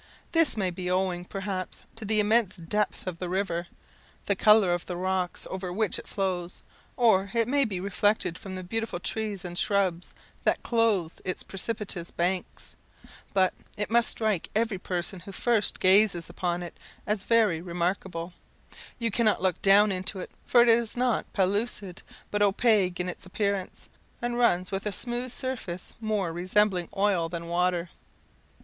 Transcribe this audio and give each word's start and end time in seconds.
This 0.31 0.57
may 0.57 0.71
be 0.71 0.89
owing, 0.89 1.25
perhaps, 1.25 1.83
to 1.95 2.05
the 2.05 2.19
immense 2.19 2.55
depth 2.55 3.05
of 3.05 3.19
the 3.19 3.29
river, 3.29 3.67
the 4.25 4.35
colour 4.35 4.73
of 4.73 4.87
the 4.87 4.97
rocks 4.97 5.45
over 5.51 5.71
which 5.71 5.99
it 5.99 6.07
flows, 6.07 6.63
or 6.97 7.29
it 7.35 7.47
may 7.47 7.65
be 7.65 7.79
reflected 7.79 8.35
from 8.35 8.55
the 8.55 8.63
beautiful 8.63 8.99
trees 8.99 9.45
and 9.45 9.59
shrubs 9.59 10.15
that 10.43 10.63
clothe 10.63 11.13
its 11.23 11.43
precipitous 11.43 12.09
banks; 12.09 12.75
but 13.35 13.53
it 13.77 13.91
must 13.91 14.09
strike 14.09 14.49
every 14.55 14.79
person 14.79 15.19
who 15.19 15.31
first 15.31 15.79
gazes 15.79 16.31
upon 16.31 16.63
it 16.63 16.75
as 17.05 17.23
very 17.23 17.61
remarkable; 17.61 18.33
You 18.97 19.11
cannot 19.11 19.43
look 19.43 19.61
down 19.61 19.91
into 19.91 20.17
it, 20.19 20.31
for 20.47 20.63
it 20.63 20.69
is 20.69 20.97
not 20.97 21.31
pellucid 21.31 22.01
but 22.31 22.41
opaque 22.41 22.99
in 22.99 23.07
its 23.07 23.27
appearance, 23.27 23.87
and 24.19 24.35
runs 24.39 24.71
with 24.71 24.87
a 24.87 24.91
smooth 24.91 25.29
surface 25.29 25.93
more 25.99 26.33
resembling 26.33 26.89
oil 26.97 27.29
than 27.29 27.45
water. 27.47 27.91